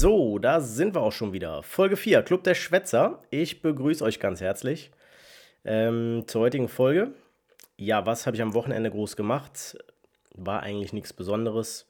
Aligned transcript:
So, 0.00 0.38
da 0.38 0.60
sind 0.60 0.94
wir 0.94 1.00
auch 1.00 1.10
schon 1.10 1.32
wieder. 1.32 1.64
Folge 1.64 1.96
4, 1.96 2.22
Club 2.22 2.44
der 2.44 2.54
Schwätzer. 2.54 3.20
Ich 3.30 3.62
begrüße 3.62 4.04
euch 4.04 4.20
ganz 4.20 4.40
herzlich 4.40 4.92
ähm, 5.64 6.22
zur 6.28 6.42
heutigen 6.42 6.68
Folge. 6.68 7.14
Ja, 7.76 8.06
was 8.06 8.24
habe 8.24 8.36
ich 8.36 8.42
am 8.42 8.54
Wochenende 8.54 8.92
groß 8.92 9.16
gemacht? 9.16 9.76
War 10.34 10.62
eigentlich 10.62 10.92
nichts 10.92 11.12
Besonderes. 11.12 11.88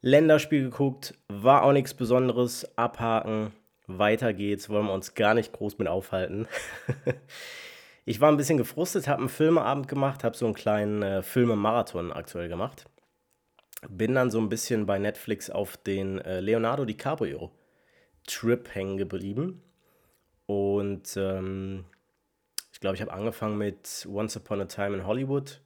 Länderspiel 0.00 0.64
geguckt, 0.64 1.14
war 1.28 1.62
auch 1.62 1.72
nichts 1.72 1.94
Besonderes. 1.94 2.76
Abhaken, 2.76 3.52
weiter 3.86 4.32
geht's, 4.32 4.68
wollen 4.68 4.86
wir 4.86 4.92
uns 4.92 5.14
gar 5.14 5.34
nicht 5.34 5.52
groß 5.52 5.78
mit 5.78 5.86
aufhalten. 5.86 6.48
ich 8.04 8.20
war 8.20 8.28
ein 8.28 8.38
bisschen 8.38 8.58
gefrustet, 8.58 9.06
habe 9.06 9.20
einen 9.20 9.28
Filmeabend 9.28 9.86
gemacht, 9.86 10.24
habe 10.24 10.36
so 10.36 10.46
einen 10.46 10.54
kleinen 10.54 11.02
äh, 11.02 11.22
Filmemarathon 11.22 12.10
aktuell 12.10 12.48
gemacht 12.48 12.86
bin 13.88 14.14
dann 14.14 14.30
so 14.30 14.38
ein 14.40 14.48
bisschen 14.48 14.86
bei 14.86 14.98
Netflix 14.98 15.50
auf 15.50 15.76
den 15.76 16.18
äh, 16.18 16.40
Leonardo 16.40 16.84
DiCaprio 16.84 17.50
Trip 18.26 18.74
hängen 18.74 18.96
geblieben. 18.96 19.62
Und 20.46 21.16
ähm, 21.16 21.84
ich 22.72 22.80
glaube, 22.80 22.96
ich 22.96 23.02
habe 23.02 23.12
angefangen 23.12 23.56
mit 23.58 24.06
Once 24.10 24.36
Upon 24.36 24.60
a 24.60 24.64
Time 24.66 24.96
in 24.96 25.06
Hollywood. 25.06 25.60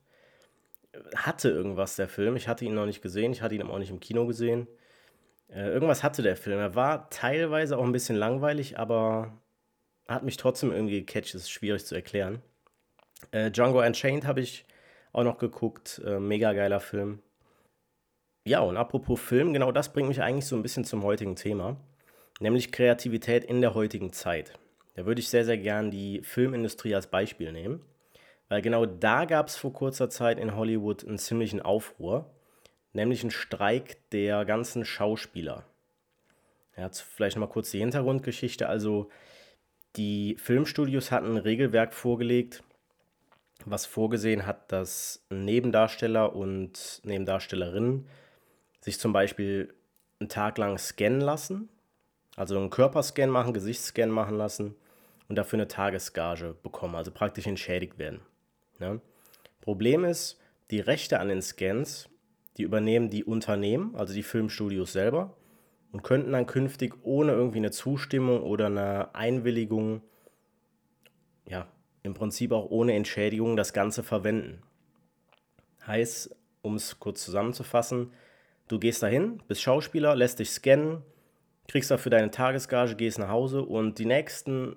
Hatte 1.17 1.51
irgendwas 1.51 1.97
der 1.97 2.09
Film. 2.09 2.37
Ich 2.37 2.49
hatte 2.49 2.65
ihn 2.65 2.75
noch 2.75 2.87
nicht 2.87 3.03
gesehen. 3.03 3.33
Ich 3.33 3.43
hatte 3.43 3.55
ihn 3.55 3.63
auch 3.63 3.79
nicht 3.79 3.91
im 3.91 4.01
Kino 4.01 4.27
gesehen. 4.27 4.69
Äh, 5.49 5.69
irgendwas 5.69 6.03
hatte 6.03 6.23
der 6.23 6.37
Film. 6.37 6.59
Er 6.59 6.75
war 6.75 7.11
teilweise 7.11 7.79
auch 7.79 7.85
ein 7.85 7.93
bisschen 7.93 8.17
langweilig, 8.17 8.79
aber 8.79 9.41
hat 10.07 10.23
mich 10.23 10.37
trotzdem 10.37 10.73
irgendwie 10.73 11.01
gecatcht. 11.05 11.35
Das 11.35 11.43
ist 11.43 11.51
schwierig 11.51 11.85
zu 11.85 11.95
erklären. 11.95 12.43
Äh, 13.31 13.51
Django 13.51 13.81
Unchained 13.81 14.27
habe 14.27 14.41
ich 14.41 14.67
auch 15.13 15.25
noch 15.25 15.39
geguckt. 15.39 16.01
Äh, 16.05 16.19
mega 16.21 16.53
geiler 16.53 16.81
Film. 16.81 17.21
Ja, 18.47 18.61
und 18.61 18.77
apropos 18.77 19.19
Film, 19.21 19.55
genau 19.55 19.73
das 19.73 19.91
bringt 19.93 20.09
mich 20.09 20.21
eigentlich 20.21 20.45
so 20.45 20.55
ein 20.55 20.63
bisschen 20.63 20.85
zum 20.85 21.03
heutigen 21.03 21.35
Thema, 21.35 21.79
nämlich 22.41 22.73
Kreativität 22.73 23.43
in 23.43 23.63
der 23.63 23.73
heutigen 23.73 24.13
Zeit. 24.13 24.53
Da 24.95 25.07
würde 25.07 25.21
ich 25.21 25.31
sehr, 25.31 25.47
sehr 25.47 25.57
gern 25.57 25.91
die 25.91 26.21
Filmindustrie 26.23 26.95
als 26.95 27.07
Beispiel 27.07 27.53
nehmen, 27.53 27.81
weil 28.51 28.61
genau 28.61 28.85
da 28.85 29.25
gab 29.25 29.49
es 29.49 29.57
vor 29.57 29.73
kurzer 29.73 30.11
Zeit 30.11 30.39
in 30.39 30.55
Hollywood 30.55 31.07
einen 31.07 31.17
ziemlichen 31.17 31.63
Aufruhr, 31.63 32.31
nämlich 32.93 33.23
einen 33.23 33.31
Streik 33.31 33.97
der 34.11 34.45
ganzen 34.45 34.85
Schauspieler. 34.85 35.65
Ja, 36.77 36.91
vielleicht 36.91 37.37
nochmal 37.37 37.49
kurz 37.49 37.71
die 37.71 37.79
Hintergrundgeschichte. 37.79 38.69
Also 38.69 39.09
die 39.97 40.37
Filmstudios 40.39 41.11
hatten 41.11 41.33
ein 41.33 41.37
Regelwerk 41.39 41.95
vorgelegt, 41.95 42.63
was 43.65 43.87
vorgesehen 43.87 44.45
hat, 44.45 44.71
dass 44.71 45.25
Nebendarsteller 45.31 46.37
und 46.37 47.01
Nebendarstellerinnen 47.05 48.07
sich 48.85 48.99
zum 48.99 49.15
Beispiel 49.15 49.73
einen 50.21 50.29
Tag 50.29 50.59
lang 50.59 50.77
scannen 50.77 51.23
lassen, 51.23 51.71
also 52.37 52.59
einen 52.59 52.69
Körperscan 52.69 53.31
machen, 53.31 53.55
Gesichtsscan 53.55 54.11
machen 54.11 54.37
lassen 54.37 54.75
und 55.27 55.37
dafür 55.37 55.59
eine 55.59 55.69
Tagesgage 55.69 56.55
bekommen, 56.63 56.95
also 56.95 57.11
praktisch 57.11 57.47
entschädigt 57.47 57.97
werden. 57.97 58.21
Ja? 58.81 59.01
Problem 59.63 60.05
ist, 60.05 60.39
die 60.71 60.81
Rechte 60.81 61.19
an 61.19 61.29
den 61.29 61.41
Scans, 61.41 62.11
die 62.59 62.63
übernehmen 62.63 63.09
die 63.09 63.25
Unternehmen, 63.25 63.97
also 63.97 64.13
die 64.13 64.23
Filmstudios 64.23 64.93
selber, 64.93 65.35
und 65.91 66.03
könnten 66.03 66.33
dann 66.33 66.45
künftig 66.45 66.95
ohne 67.05 67.33
irgendwie 67.33 67.59
eine 67.59 67.71
Zustimmung 67.71 68.43
oder 68.43 68.67
eine 68.67 69.15
Einwilligung, 69.15 70.03
ja, 71.47 71.69
im 72.03 72.13
Prinzip 72.13 72.53
auch 72.53 72.71
ohne 72.71 72.93
Entschädigung 72.93 73.57
das 73.57 73.73
Ganze 73.73 74.03
verwenden. 74.03 74.63
Heißt, 75.87 76.37
um 76.61 76.75
es 76.75 76.99
kurz 76.99 77.25
zusammenzufassen, 77.25 78.13
Du 78.69 78.79
gehst 78.79 79.03
dahin, 79.03 79.43
bist 79.47 79.63
Schauspieler, 79.63 80.17
lässt 80.17 80.39
dich 80.39 80.51
scannen, 80.51 81.03
kriegst 81.69 81.91
dafür 81.91 82.11
deine 82.11 82.31
Tagesgage, 82.31 82.97
gehst 82.97 83.19
nach 83.19 83.29
Hause 83.29 83.63
und 83.63 83.99
die 83.99 84.07
nächsten 84.07 84.77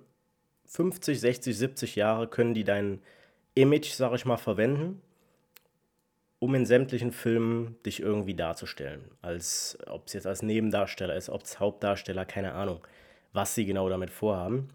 50, 0.65 1.19
60, 1.19 1.57
70 1.57 1.95
Jahre 1.95 2.27
können 2.27 2.53
die 2.53 2.65
dein 2.65 3.01
Image, 3.55 3.91
sag 3.91 4.13
ich 4.13 4.25
mal, 4.25 4.37
verwenden, 4.37 5.01
um 6.39 6.53
in 6.53 6.65
sämtlichen 6.65 7.11
Filmen 7.11 7.77
dich 7.85 8.01
irgendwie 8.01 8.35
darzustellen. 8.35 9.05
Als 9.21 9.77
ob 9.87 10.07
es 10.07 10.13
jetzt 10.13 10.27
als 10.27 10.43
Nebendarsteller 10.43 11.15
ist, 11.15 11.29
ob 11.29 11.43
es 11.43 11.59
Hauptdarsteller, 11.59 12.25
keine 12.25 12.53
Ahnung, 12.53 12.85
was 13.33 13.55
sie 13.55 13.65
genau 13.65 13.89
damit 13.89 14.09
vorhaben. 14.09 14.67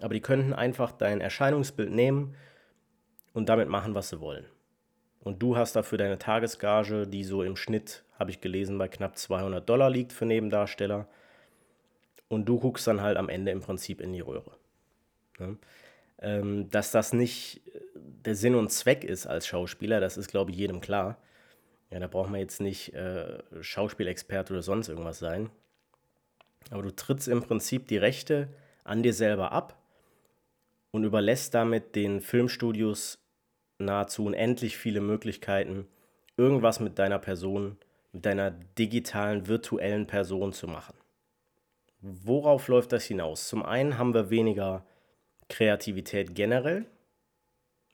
Aber 0.00 0.12
die 0.12 0.20
könnten 0.20 0.52
einfach 0.52 0.92
dein 0.92 1.22
Erscheinungsbild 1.22 1.90
nehmen 1.90 2.36
und 3.32 3.48
damit 3.48 3.68
machen, 3.68 3.94
was 3.94 4.10
sie 4.10 4.20
wollen. 4.20 4.44
Und 5.26 5.42
du 5.42 5.56
hast 5.56 5.74
dafür 5.74 5.98
deine 5.98 6.20
Tagesgage, 6.20 7.04
die 7.04 7.24
so 7.24 7.42
im 7.42 7.56
Schnitt 7.56 8.04
habe 8.16 8.30
ich 8.30 8.40
gelesen, 8.40 8.78
bei 8.78 8.86
knapp 8.86 9.18
200 9.18 9.68
Dollar 9.68 9.90
liegt 9.90 10.12
für 10.12 10.24
Nebendarsteller. 10.24 11.08
Und 12.28 12.44
du 12.48 12.60
guckst 12.60 12.86
dann 12.86 13.00
halt 13.00 13.16
am 13.16 13.28
Ende 13.28 13.50
im 13.50 13.60
Prinzip 13.60 14.00
in 14.00 14.12
die 14.12 14.20
Röhre. 14.20 14.52
Ne? 15.40 15.56
Ähm, 16.20 16.70
dass 16.70 16.92
das 16.92 17.12
nicht 17.12 17.60
äh, 17.66 17.80
der 17.96 18.36
Sinn 18.36 18.54
und 18.54 18.70
Zweck 18.70 19.02
ist 19.02 19.26
als 19.26 19.48
Schauspieler, 19.48 19.98
das 19.98 20.16
ist, 20.16 20.28
glaube 20.28 20.52
ich, 20.52 20.58
jedem 20.58 20.80
klar. 20.80 21.16
Ja, 21.90 21.98
da 21.98 22.06
braucht 22.06 22.30
man 22.30 22.38
jetzt 22.38 22.60
nicht 22.60 22.94
äh, 22.94 23.42
Schauspielexperte 23.60 24.52
oder 24.52 24.62
sonst 24.62 24.88
irgendwas 24.88 25.18
sein. 25.18 25.50
Aber 26.70 26.82
du 26.82 26.94
trittst 26.94 27.26
im 27.26 27.42
Prinzip 27.42 27.88
die 27.88 27.98
Rechte 27.98 28.46
an 28.84 29.02
dir 29.02 29.12
selber 29.12 29.50
ab 29.50 29.76
und 30.92 31.02
überlässt 31.02 31.52
damit 31.52 31.96
den 31.96 32.20
Filmstudios 32.20 33.18
nahezu 33.78 34.24
unendlich 34.24 34.76
viele 34.76 35.00
Möglichkeiten, 35.00 35.86
irgendwas 36.36 36.80
mit 36.80 36.98
deiner 36.98 37.18
Person 37.18 37.78
mit 38.16 38.24
deiner 38.24 38.50
digitalen, 38.50 39.46
virtuellen 39.46 40.06
Person 40.06 40.54
zu 40.54 40.66
machen. 40.66 40.94
Worauf 42.00 42.66
läuft 42.68 42.92
das 42.92 43.04
hinaus? 43.04 43.46
Zum 43.46 43.62
einen 43.62 43.98
haben 43.98 44.14
wir 44.14 44.30
weniger 44.30 44.86
Kreativität 45.50 46.34
generell, 46.34 46.86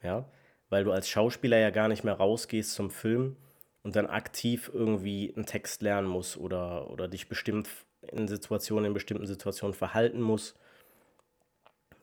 ja, 0.00 0.24
weil 0.70 0.84
du 0.84 0.92
als 0.92 1.08
Schauspieler 1.08 1.58
ja 1.58 1.70
gar 1.70 1.88
nicht 1.88 2.04
mehr 2.04 2.14
rausgehst 2.14 2.72
zum 2.72 2.90
Film 2.90 3.36
und 3.82 3.96
dann 3.96 4.06
aktiv 4.06 4.70
irgendwie 4.72 5.32
einen 5.34 5.44
Text 5.44 5.82
lernen 5.82 6.06
musst 6.06 6.36
oder, 6.36 6.88
oder 6.90 7.08
dich 7.08 7.28
bestimmt 7.28 7.68
in 8.02 8.28
Situationen, 8.28 8.86
in 8.86 8.94
bestimmten 8.94 9.26
Situationen 9.26 9.74
verhalten 9.74 10.20
musst. 10.20 10.56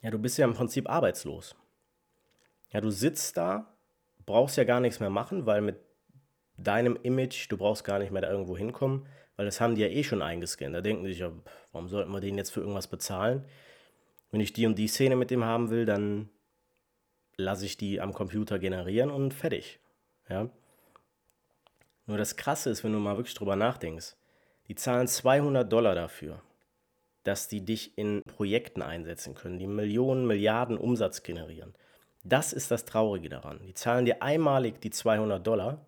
Ja, 0.02 0.12
du 0.12 0.20
bist 0.20 0.38
ja 0.38 0.46
im 0.46 0.54
Prinzip 0.54 0.90
arbeitslos. 0.90 1.56
Ja, 2.72 2.82
du 2.82 2.92
sitzt 2.92 3.38
da, 3.38 3.74
brauchst 4.26 4.58
ja 4.58 4.64
gar 4.64 4.80
nichts 4.80 5.00
mehr 5.00 5.10
machen, 5.10 5.46
weil 5.46 5.62
mit 5.62 5.78
deinem 6.58 6.98
Image, 7.02 7.50
du 7.50 7.58
brauchst 7.58 7.84
gar 7.84 8.00
nicht 8.00 8.12
mehr 8.12 8.22
da 8.22 8.30
irgendwo 8.30 8.58
hinkommen, 8.58 9.08
weil 9.36 9.46
das 9.46 9.62
haben 9.62 9.76
die 9.76 9.82
ja 9.82 9.88
eh 9.88 10.04
schon 10.04 10.22
eingescannt. 10.22 10.76
Da 10.76 10.82
denken 10.82 11.04
die 11.04 11.12
sich 11.12 11.20
ja, 11.20 11.32
warum 11.72 11.88
sollten 11.88 12.12
wir 12.12 12.20
den 12.20 12.38
jetzt 12.38 12.52
für 12.52 12.60
irgendwas 12.60 12.88
bezahlen? 12.88 13.46
Wenn 14.32 14.42
ich 14.42 14.54
die 14.54 14.66
und 14.66 14.78
die 14.78 14.88
Szene 14.88 15.16
mit 15.16 15.32
dem 15.32 15.44
haben 15.44 15.70
will, 15.70 15.86
dann 15.86 16.30
lasse 17.38 17.66
ich 17.66 17.78
die 17.78 18.02
am 18.02 18.14
Computer 18.14 18.60
generieren 18.60 19.10
und 19.10 19.34
fertig. 19.34 19.80
Ja? 20.30 20.50
Nur 22.06 22.18
das 22.18 22.36
Krasse 22.36 22.70
ist, 22.70 22.84
wenn 22.84 22.94
du 22.94 23.00
mal 23.00 23.18
wirklich 23.18 23.36
drüber 23.36 23.56
nachdenkst, 23.56 24.16
die 24.68 24.76
zahlen 24.76 25.08
200 25.08 25.72
Dollar 25.72 25.96
dafür, 25.96 26.42
dass 27.24 27.48
die 27.48 27.66
dich 27.66 27.98
in 27.98 28.22
Projekten 28.24 28.82
einsetzen 28.82 29.36
können, 29.36 29.58
die 29.58 29.68
Millionen, 29.68 30.28
Milliarden 30.28 30.78
Umsatz 30.78 31.24
generieren. 31.24 31.74
Das 32.24 32.54
ist 32.54 32.72
das 32.72 32.86
Traurige 32.86 33.30
daran. 33.30 33.60
Die 33.66 33.74
zahlen 33.74 34.06
dir 34.06 34.22
einmalig 34.22 34.82
die 34.82 34.90
200 34.90 35.46
Dollar 35.46 35.86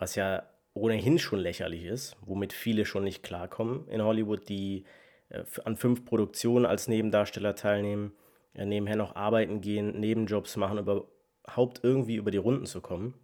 was 0.00 0.14
ja 0.14 0.42
ohnehin 0.74 1.18
schon 1.18 1.38
lächerlich 1.38 1.84
ist, 1.84 2.16
womit 2.22 2.52
viele 2.52 2.84
schon 2.84 3.04
nicht 3.04 3.22
klarkommen 3.22 3.86
in 3.88 4.02
Hollywood, 4.02 4.48
die 4.48 4.84
äh, 5.28 5.44
an 5.64 5.76
fünf 5.76 6.04
Produktionen 6.04 6.66
als 6.66 6.88
Nebendarsteller 6.88 7.54
teilnehmen, 7.54 8.12
äh, 8.54 8.64
nebenher 8.64 8.96
noch 8.96 9.14
arbeiten 9.14 9.60
gehen, 9.60 10.00
Nebenjobs 10.00 10.56
machen, 10.56 10.78
überhaupt 10.78 11.84
irgendwie 11.84 12.16
über 12.16 12.30
die 12.30 12.38
Runden 12.38 12.66
zu 12.66 12.80
kommen. 12.80 13.14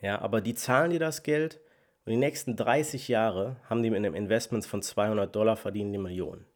Ja, 0.00 0.20
aber 0.20 0.40
die 0.40 0.54
zahlen 0.54 0.90
dir 0.90 1.00
das 1.00 1.22
Geld 1.22 1.60
und 2.06 2.12
die 2.12 2.16
nächsten 2.16 2.56
30 2.56 3.08
Jahre 3.08 3.56
haben 3.68 3.82
die 3.82 3.90
mit 3.90 3.98
einem 3.98 4.14
Investment 4.14 4.64
von 4.64 4.82
200 4.82 5.34
Dollar 5.34 5.56
verdienen 5.56 5.92
die 5.92 5.98
Millionen. 5.98 6.46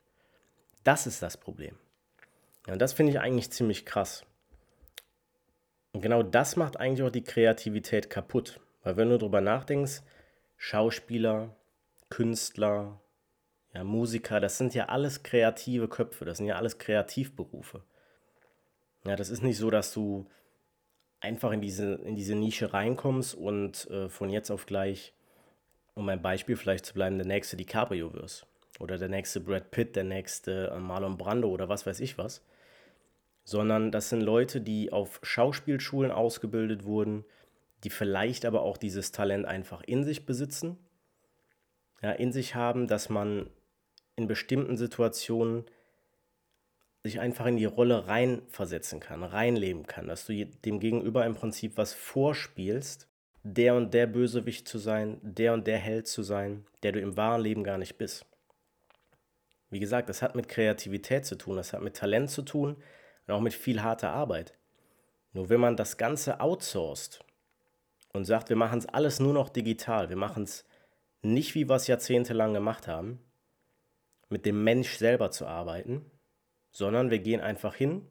Das 0.82 1.06
ist 1.06 1.22
das 1.22 1.36
Problem. 1.36 1.76
Und 2.66 2.80
das 2.80 2.92
finde 2.92 3.12
ich 3.12 3.20
eigentlich 3.20 3.50
ziemlich 3.50 3.84
krass. 3.84 4.24
Und 5.92 6.00
genau 6.00 6.22
das 6.22 6.56
macht 6.56 6.78
eigentlich 6.78 7.06
auch 7.06 7.12
die 7.12 7.24
Kreativität 7.24 8.10
kaputt. 8.10 8.60
Weil 8.82 8.96
wenn 8.96 9.10
du 9.10 9.18
darüber 9.18 9.40
nachdenkst, 9.40 10.02
Schauspieler, 10.56 11.54
Künstler, 12.10 13.00
ja, 13.74 13.84
Musiker, 13.84 14.40
das 14.40 14.58
sind 14.58 14.74
ja 14.74 14.86
alles 14.86 15.22
kreative 15.22 15.88
Köpfe, 15.88 16.24
das 16.24 16.38
sind 16.38 16.46
ja 16.46 16.56
alles 16.56 16.78
Kreativberufe. 16.78 17.82
Ja, 19.06 19.16
das 19.16 19.30
ist 19.30 19.42
nicht 19.42 19.58
so, 19.58 19.70
dass 19.70 19.92
du 19.92 20.26
einfach 21.20 21.52
in 21.52 21.60
diese, 21.60 21.94
in 21.94 22.14
diese 22.14 22.34
Nische 22.34 22.72
reinkommst 22.72 23.34
und 23.34 23.90
äh, 23.90 24.08
von 24.08 24.30
jetzt 24.30 24.50
auf 24.50 24.66
gleich, 24.66 25.12
um 25.94 26.08
ein 26.08 26.22
Beispiel 26.22 26.56
vielleicht 26.56 26.86
zu 26.86 26.94
bleiben, 26.94 27.18
der 27.18 27.26
nächste 27.26 27.56
DiCaprio 27.56 28.12
wirst. 28.14 28.46
Oder 28.78 28.98
der 28.98 29.08
nächste 29.08 29.40
Brad 29.40 29.70
Pitt, 29.70 29.96
der 29.96 30.04
nächste 30.04 30.68
äh, 30.68 30.78
Marlon 30.78 31.16
Brando 31.16 31.48
oder 31.48 31.68
was 31.68 31.86
weiß 31.86 32.00
ich 32.00 32.18
was. 32.18 32.42
Sondern 33.44 33.92
das 33.92 34.08
sind 34.08 34.22
Leute, 34.22 34.60
die 34.60 34.92
auf 34.92 35.20
Schauspielschulen 35.22 36.10
ausgebildet 36.10 36.84
wurden, 36.84 37.24
die 37.84 37.90
vielleicht 37.90 38.46
aber 38.46 38.62
auch 38.62 38.78
dieses 38.78 39.12
Talent 39.12 39.44
einfach 39.44 39.82
in 39.82 40.04
sich 40.04 40.26
besitzen. 40.26 40.78
ja, 42.02 42.12
in 42.12 42.32
sich 42.32 42.54
haben, 42.54 42.86
dass 42.86 43.08
man 43.08 43.48
in 44.16 44.26
bestimmten 44.26 44.76
Situationen 44.76 45.64
sich 47.02 47.20
einfach 47.20 47.46
in 47.46 47.56
die 47.56 47.66
Rolle 47.66 48.06
reinversetzen 48.08 49.00
kann, 49.00 49.22
reinleben 49.22 49.86
kann, 49.86 50.08
dass 50.08 50.26
du 50.26 50.46
dem 50.46 50.80
Gegenüber 50.80 51.26
im 51.26 51.34
Prinzip 51.34 51.76
was 51.76 51.92
vorspielst, 51.92 53.08
der 53.42 53.74
und 53.74 53.92
der 53.92 54.06
Bösewicht 54.06 54.66
zu 54.66 54.78
sein, 54.78 55.18
der 55.22 55.52
und 55.52 55.66
der 55.66 55.76
Held 55.78 56.08
zu 56.08 56.22
sein, 56.22 56.64
der 56.82 56.92
du 56.92 57.00
im 57.00 57.16
wahren 57.16 57.42
Leben 57.42 57.62
gar 57.62 57.76
nicht 57.76 57.98
bist. 57.98 58.24
Wie 59.68 59.80
gesagt, 59.80 60.08
das 60.08 60.22
hat 60.22 60.34
mit 60.34 60.48
Kreativität 60.48 61.26
zu 61.26 61.36
tun, 61.36 61.56
das 61.56 61.74
hat 61.74 61.82
mit 61.82 61.94
Talent 61.96 62.30
zu 62.30 62.42
tun 62.42 62.76
und 63.26 63.34
auch 63.34 63.40
mit 63.40 63.54
viel 63.54 63.82
harter 63.82 64.10
Arbeit. 64.10 64.54
Nur 65.32 65.48
wenn 65.48 65.60
man 65.60 65.76
das 65.76 65.96
Ganze 65.96 66.40
outsourced 66.40 67.24
und 68.12 68.24
sagt, 68.24 68.48
wir 68.48 68.56
machen 68.56 68.78
es 68.78 68.86
alles 68.86 69.20
nur 69.20 69.32
noch 69.32 69.48
digital, 69.48 70.08
wir 70.08 70.16
machen 70.16 70.44
es 70.44 70.64
nicht, 71.22 71.54
wie 71.54 71.68
wir 71.68 71.76
es 71.76 71.86
jahrzehntelang 71.86 72.54
gemacht 72.54 72.86
haben, 72.86 73.18
mit 74.28 74.46
dem 74.46 74.62
Mensch 74.62 74.96
selber 74.96 75.30
zu 75.30 75.46
arbeiten, 75.46 76.04
sondern 76.70 77.10
wir 77.10 77.18
gehen 77.18 77.40
einfach 77.40 77.74
hin, 77.74 78.10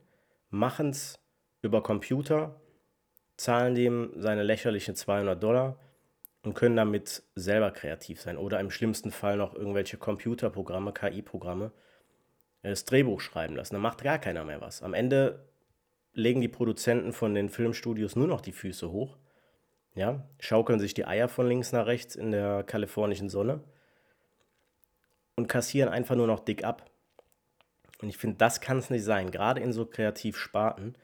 machen 0.50 0.89
es 0.89 1.19
über 1.62 1.81
Computer, 1.83 2.59
zahlen 3.38 3.75
dem 3.75 4.12
seine 4.16 4.44
lächerlichen 4.44 4.95
200 4.95 5.42
Dollar 5.42 5.77
und 6.44 6.54
können 6.54 6.75
damit 6.75 7.24
selber 7.36 7.71
kreativ 7.71 8.21
sein. 8.21 8.38
Oder 8.38 8.59
im 8.59 8.69
schlimmsten 8.69 9.12
Fall 9.12 9.38
noch 9.38 9.56
irgendwelche 9.56 9.98
Computerprogramme, 9.98 10.94
KI-Programme, 10.94 11.71
das 12.71 12.86
Drehbuch 12.86 13.21
schreiben 13.21 13.56
lassen. 13.56 13.75
Da 13.75 13.80
macht 13.80 14.04
gar 14.04 14.19
keiner 14.19 14.45
mehr 14.45 14.62
was. 14.62 14.81
Am 14.81 14.94
Ende 14.94 15.45
legen 16.13 16.42
die 16.42 16.48
Produzenten 16.48 17.13
von 17.13 17.36
den 17.36 17.50
Filmstudios 17.50 18.15
nur 18.15 18.27
noch 18.27 18.42
die 18.42 18.51
Füße 18.51 18.92
hoch. 18.92 19.18
Ja, 19.95 20.27
schaukeln 20.39 20.80
sich 20.80 20.94
die 20.94 21.06
Eier 21.06 21.27
von 21.27 21.48
links 21.48 21.71
nach 21.71 21.86
rechts 21.86 22.15
in 22.15 22.31
der 22.31 22.63
kalifornischen 22.63 23.30
Sonne 23.30 23.63
und 25.36 25.48
kassieren 25.48 25.89
einfach 25.89 26.15
nur 26.15 26.27
noch 26.27 26.39
dick 26.39 26.63
ab. 26.63 26.89
Und 28.01 28.10
ich 28.10 28.18
finde, 28.18 28.38
das 28.38 28.60
kann 28.60 28.80
es 28.80 28.89
nicht 28.89 29.04
sein. 29.04 29.30
Gerade 29.30 29.62
in 29.62 29.71
so 29.71 29.86
Kreativsparten, 29.86 30.98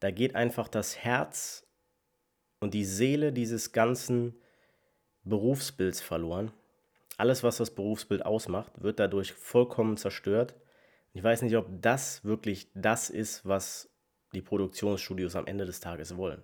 da 0.00 0.10
geht 0.10 0.34
einfach 0.34 0.68
das 0.68 0.98
Herz 0.98 1.66
und 2.60 2.74
die 2.74 2.84
Seele 2.84 3.32
dieses 3.32 3.72
ganzen 3.72 4.34
Berufsbilds 5.24 6.00
verloren. 6.00 6.52
Alles, 7.16 7.42
was 7.42 7.56
das 7.56 7.74
Berufsbild 7.74 8.24
ausmacht, 8.24 8.72
wird 8.80 9.00
dadurch 9.00 9.32
vollkommen 9.32 9.96
zerstört. 9.96 10.54
Ich 11.12 11.22
weiß 11.22 11.42
nicht, 11.42 11.56
ob 11.56 11.66
das 11.80 12.24
wirklich 12.24 12.68
das 12.74 13.10
ist, 13.10 13.46
was 13.46 13.90
die 14.32 14.42
Produktionsstudios 14.42 15.36
am 15.36 15.46
Ende 15.46 15.64
des 15.64 15.80
Tages 15.80 16.16
wollen. 16.16 16.42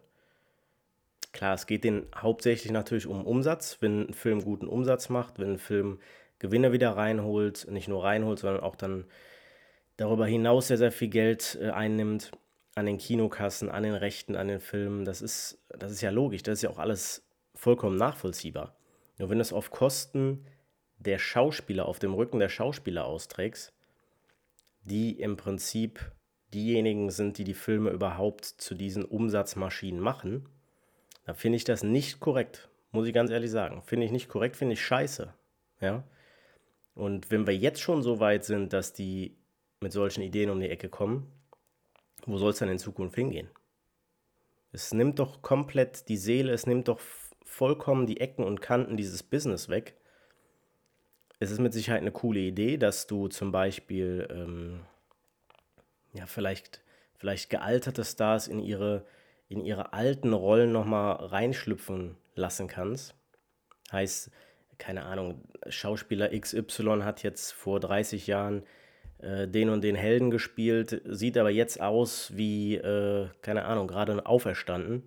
Klar, 1.33 1.55
es 1.55 1.67
geht 1.67 1.85
denen 1.85 2.07
hauptsächlich 2.17 2.73
natürlich 2.73 3.07
um 3.07 3.27
Umsatz. 3.27 3.79
Wenn 3.81 4.09
ein 4.09 4.15
Film 4.15 4.43
guten 4.43 4.69
Umsatz 4.69 5.09
macht, 5.09 5.39
wenn 5.39 5.53
ein 5.55 5.59
Film 5.59 5.99
Gewinne 6.39 6.73
wieder 6.73 6.97
reinholt, 6.97 7.67
nicht 7.71 7.89
nur 7.89 8.05
reinholt, 8.05 8.39
sondern 8.39 8.63
auch 8.63 8.77
dann 8.77 9.05
darüber 9.97 10.27
hinaus 10.27 10.69
sehr, 10.69 10.79
sehr 10.79 10.93
viel 10.93 11.09
Geld 11.09 11.59
äh, 11.61 11.71
einnimmt 11.71 12.33
an 12.75 12.87
den 12.87 12.99
Kinokassen, 12.99 13.69
an 13.69 13.83
den 13.83 13.95
Rechten, 13.95 14.37
an 14.37 14.49
den 14.49 14.61
Filmen. 14.61 15.05
Das 15.05 15.23
ist, 15.23 15.59
das 15.69 15.93
ist 15.93 16.01
ja 16.01 16.11
logisch, 16.11 16.43
das 16.43 16.59
ist 16.59 16.63
ja 16.63 16.71
auch 16.71 16.79
alles 16.79 17.23
vollkommen 17.55 17.97
nachvollziehbar. 17.97 18.77
Nur 19.19 19.31
wenn 19.31 19.39
du 19.39 19.43
es 19.43 19.53
auf 19.53 19.71
Kosten 19.71 20.47
der 20.99 21.19
Schauspieler, 21.19 21.87
auf 21.87 21.99
dem 21.99 22.15
Rücken 22.15 22.41
der 22.41 22.49
Schauspieler 22.49 23.05
austrägst, 23.05 23.73
die 24.85 25.19
im 25.21 25.37
Prinzip 25.37 26.13
diejenigen 26.53 27.11
sind, 27.11 27.39
die 27.39 27.45
die 27.45 27.55
Filme 27.55 27.91
überhaupt 27.91 28.45
zu 28.45 28.75
diesen 28.75 29.05
Umsatzmaschinen 29.05 30.01
machen, 30.01 30.49
dann 31.25 31.35
finde 31.35 31.57
ich 31.57 31.65
das 31.65 31.83
nicht 31.83 32.21
korrekt, 32.21 32.69
muss 32.93 33.07
ich 33.07 33.15
ganz 33.15 33.31
ehrlich 33.31 33.51
sagen. 33.51 33.83
Finde 33.83 34.07
ich 34.07 34.13
nicht 34.13 34.29
korrekt, 34.29 34.57
finde 34.57 34.75
ich 34.75 34.85
scheiße. 34.85 35.35
Ja? 35.81 36.05
Und 36.95 37.31
wenn 37.31 37.47
wir 37.47 37.57
jetzt 37.57 37.81
schon 37.81 38.03
so 38.03 38.21
weit 38.21 38.45
sind, 38.45 38.73
dass 38.73 38.93
die 38.93 39.37
mit 39.81 39.93
solchen 39.93 40.23
Ideen 40.23 40.51
um 40.51 40.61
die 40.61 40.71
Ecke 40.71 40.89
kommen, 40.89 41.27
wo 42.27 42.39
soll 42.39 42.51
es 42.51 42.59
dann 42.59 42.69
in 42.69 42.79
Zukunft 42.79 43.17
hingehen? 43.17 43.49
Es 44.73 44.93
nimmt 44.93 45.19
doch 45.19 45.43
komplett 45.43 46.09
die 46.09 46.17
Seele, 46.17 46.53
es 46.53 46.67
nimmt 46.67 46.89
doch 46.89 47.01
vollkommen 47.43 48.07
die 48.07 48.21
Ecken 48.21 48.45
und 48.45 48.61
Kanten 48.61 48.97
dieses 48.97 49.23
Business 49.23 49.69
weg. 49.69 49.97
Es 51.41 51.51
ist 51.51 51.59
mit 51.59 51.73
Sicherheit 51.73 52.01
eine 52.01 52.13
coole 52.13 52.41
Idee, 52.41 52.77
dass 52.77 53.07
du 53.07 53.29
zum 53.29 53.53
Beispiel 53.53 54.29
ähm, 54.31 54.81
ja, 56.13 56.27
vielleicht, 56.27 56.81
vielleicht 57.17 57.51
gealterte 57.51 58.05
Stars 58.05 58.49
in 58.49 58.61
ihre, 58.61 59.05
in 59.49 59.61
ihre 59.61 59.93
alten 59.93 60.33
Rollen 60.33 60.73
nochmal 60.73 61.17
reinschlüpfen 61.17 62.17
lassen 62.35 62.69
kannst. 62.69 63.15
Heißt, 63.93 64.31
keine 64.79 65.05
Ahnung, 65.05 65.43
Schauspieler 65.69 66.31
XY 66.39 67.01
hat 67.03 67.23
jetzt 67.23 67.53
vor 67.53 67.81
30 67.81 68.27
Jahren 68.27 68.65
äh, 69.19 69.47
den 69.49 69.69
und 69.69 69.83
den 69.83 69.97
Helden 69.97 70.31
gespielt, 70.31 71.03
sieht 71.05 71.37
aber 71.39 71.51
jetzt 71.51 71.81
aus 71.81 72.37
wie, 72.37 72.77
äh, 72.77 73.29
keine 73.43 73.65
Ahnung, 73.65 73.89
gerade 73.89 74.27
auferstanden. 74.27 75.07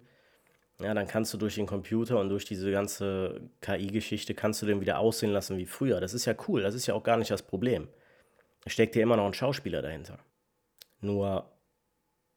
Ja, 0.80 0.94
dann 0.94 1.08
kannst 1.08 1.34
du 1.34 1.38
durch 1.38 1.56
den 1.56 1.66
Computer 1.66 2.20
und 2.20 2.30
durch 2.30 2.46
diese 2.46 2.72
ganze 2.72 3.50
KI-Geschichte 3.62 4.36
kannst 4.36 4.62
du 4.62 4.68
den 4.68 4.80
wieder 4.80 5.00
aussehen 5.00 5.32
lassen 5.32 5.58
wie 5.58 5.66
früher. 5.66 6.00
Das 6.00 6.14
ist 6.14 6.26
ja 6.26 6.36
cool, 6.48 6.62
das 6.62 6.76
ist 6.76 6.86
ja 6.86 6.94
auch 6.94 7.04
gar 7.04 7.18
nicht 7.18 7.32
das 7.32 7.42
Problem. 7.42 7.88
Es 8.64 8.74
steckt 8.74 8.96
ja 8.96 9.02
immer 9.02 9.18
noch 9.18 9.26
ein 9.26 9.34
Schauspieler 9.34 9.82
dahinter. 9.82 10.20
Nur, 11.02 11.52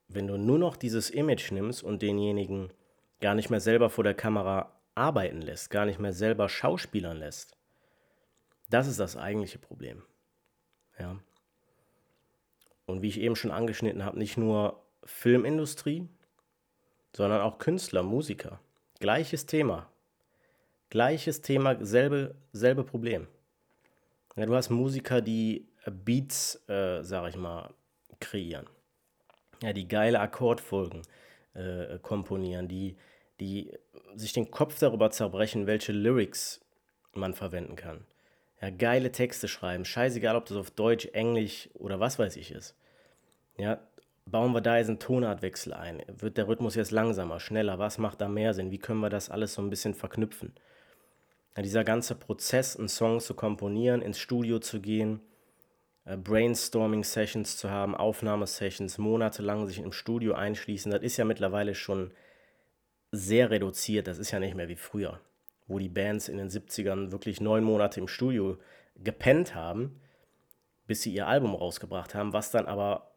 wenn 0.08 0.26
du 0.26 0.38
nur 0.38 0.58
noch 0.58 0.76
dieses 0.76 1.10
Image 1.10 1.52
nimmst 1.52 1.82
und 1.82 2.00
denjenigen 2.00 2.72
gar 3.20 3.34
nicht 3.34 3.50
mehr 3.50 3.60
selber 3.60 3.90
vor 3.90 4.04
der 4.04 4.14
Kamera 4.14 4.74
arbeiten 4.94 5.42
lässt, 5.42 5.70
gar 5.70 5.84
nicht 5.84 5.98
mehr 5.98 6.14
selber 6.14 6.48
schauspielern 6.48 7.18
lässt, 7.18 7.56
das 8.70 8.86
ist 8.86 9.00
das 9.00 9.16
eigentliche 9.16 9.58
Problem. 9.58 10.02
Ja. 10.98 11.18
Und 12.86 13.02
wie 13.02 13.08
ich 13.08 13.20
eben 13.20 13.36
schon 13.36 13.50
angeschnitten 13.50 14.04
habe, 14.04 14.18
nicht 14.18 14.36
nur 14.36 14.82
Filmindustrie, 15.04 16.08
sondern 17.20 17.42
auch 17.42 17.58
Künstler, 17.58 18.02
Musiker. 18.02 18.60
Gleiches 18.98 19.44
Thema. 19.44 19.90
Gleiches 20.88 21.42
Thema, 21.42 21.76
selbe, 21.84 22.34
selbe 22.54 22.82
Problem. 22.82 23.26
Ja, 24.36 24.46
du 24.46 24.54
hast 24.54 24.70
Musiker, 24.70 25.20
die 25.20 25.68
Beats, 25.84 26.66
äh, 26.66 27.02
sag 27.02 27.28
ich 27.28 27.36
mal, 27.36 27.74
kreieren. 28.20 28.66
Ja, 29.62 29.74
die 29.74 29.86
geile 29.86 30.18
Akkordfolgen 30.18 31.02
äh, 31.52 31.98
komponieren, 31.98 32.68
die, 32.68 32.96
die 33.38 33.70
sich 34.14 34.32
den 34.32 34.50
Kopf 34.50 34.78
darüber 34.78 35.10
zerbrechen, 35.10 35.66
welche 35.66 35.92
Lyrics 35.92 36.62
man 37.12 37.34
verwenden 37.34 37.76
kann. 37.76 38.06
Ja, 38.62 38.70
geile 38.70 39.12
Texte 39.12 39.46
schreiben, 39.46 39.84
scheißegal, 39.84 40.36
ob 40.36 40.46
das 40.46 40.56
auf 40.56 40.70
Deutsch, 40.70 41.04
Englisch 41.12 41.68
oder 41.74 42.00
was 42.00 42.18
weiß 42.18 42.36
ich 42.36 42.50
ist. 42.50 42.74
Ja, 43.58 43.78
bauen 44.30 44.52
wir 44.52 44.60
da 44.60 44.78
jetzt 44.78 44.88
einen 44.88 44.98
Tonartwechsel 44.98 45.72
ein? 45.72 46.02
Wird 46.08 46.36
der 46.36 46.48
Rhythmus 46.48 46.74
jetzt 46.74 46.90
langsamer, 46.90 47.40
schneller? 47.40 47.78
Was 47.78 47.98
macht 47.98 48.20
da 48.20 48.28
mehr 48.28 48.54
Sinn? 48.54 48.70
Wie 48.70 48.78
können 48.78 49.00
wir 49.00 49.10
das 49.10 49.30
alles 49.30 49.54
so 49.54 49.62
ein 49.62 49.70
bisschen 49.70 49.94
verknüpfen? 49.94 50.52
Ja, 51.56 51.62
dieser 51.62 51.84
ganze 51.84 52.14
Prozess, 52.14 52.76
einen 52.76 52.88
Song 52.88 53.20
zu 53.20 53.34
komponieren, 53.34 54.02
ins 54.02 54.18
Studio 54.18 54.60
zu 54.60 54.80
gehen, 54.80 55.20
äh, 56.04 56.16
Brainstorming-Sessions 56.16 57.56
zu 57.56 57.70
haben, 57.70 57.94
Aufnahmesessions, 57.94 58.98
monatelang 58.98 59.66
sich 59.66 59.78
im 59.78 59.92
Studio 59.92 60.34
einschließen, 60.34 60.92
das 60.92 61.02
ist 61.02 61.16
ja 61.16 61.24
mittlerweile 61.24 61.74
schon 61.74 62.12
sehr 63.12 63.50
reduziert. 63.50 64.06
Das 64.06 64.18
ist 64.18 64.30
ja 64.30 64.38
nicht 64.38 64.54
mehr 64.54 64.68
wie 64.68 64.76
früher, 64.76 65.20
wo 65.66 65.78
die 65.78 65.88
Bands 65.88 66.28
in 66.28 66.38
den 66.38 66.48
70ern 66.48 67.10
wirklich 67.10 67.40
neun 67.40 67.64
Monate 67.64 68.00
im 68.00 68.08
Studio 68.08 68.58
gepennt 68.96 69.54
haben, 69.54 70.00
bis 70.86 71.02
sie 71.02 71.12
ihr 71.12 71.26
Album 71.26 71.54
rausgebracht 71.54 72.14
haben, 72.14 72.32
was 72.32 72.50
dann 72.50 72.66
aber 72.66 73.09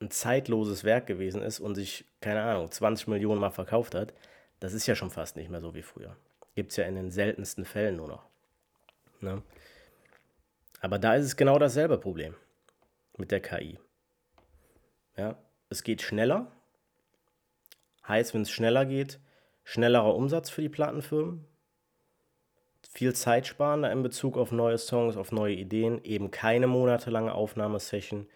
ein 0.00 0.10
zeitloses 0.10 0.84
Werk 0.84 1.06
gewesen 1.06 1.42
ist 1.42 1.60
und 1.60 1.74
sich, 1.74 2.04
keine 2.20 2.42
Ahnung, 2.42 2.70
20 2.70 3.08
Millionen 3.08 3.40
Mal 3.40 3.50
verkauft 3.50 3.94
hat. 3.94 4.14
Das 4.58 4.72
ist 4.72 4.86
ja 4.86 4.94
schon 4.94 5.10
fast 5.10 5.36
nicht 5.36 5.50
mehr 5.50 5.60
so 5.60 5.74
wie 5.74 5.82
früher. 5.82 6.16
Gibt 6.54 6.70
es 6.70 6.76
ja 6.76 6.84
in 6.84 6.94
den 6.94 7.10
seltensten 7.10 7.64
Fällen 7.64 7.96
nur 7.96 8.08
noch. 8.08 8.24
Ne? 9.20 9.42
Aber 10.80 10.98
da 10.98 11.14
ist 11.14 11.26
es 11.26 11.36
genau 11.36 11.58
dasselbe 11.58 11.98
Problem 11.98 12.34
mit 13.16 13.30
der 13.30 13.40
KI. 13.40 13.78
Ja, 15.16 15.36
es 15.68 15.82
geht 15.82 16.00
schneller. 16.00 16.50
Heißt, 18.08 18.32
wenn 18.32 18.42
es 18.42 18.50
schneller 18.50 18.86
geht, 18.86 19.20
schnellerer 19.64 20.14
Umsatz 20.14 20.48
für 20.48 20.62
die 20.62 20.70
Plattenfirmen. 20.70 21.44
Viel 22.90 23.14
zeitsparender 23.14 23.92
in 23.92 24.02
Bezug 24.02 24.38
auf 24.38 24.50
neue 24.50 24.78
Songs, 24.78 25.16
auf 25.16 25.30
neue 25.30 25.54
Ideen. 25.54 26.02
Eben 26.02 26.30
keine 26.30 26.66
monatelange 26.66 27.34
Aufnahmesession. 27.34 28.26